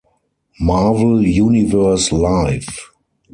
Marvel 0.59 1.19
Universe 1.21 2.11
Live! 2.11 2.65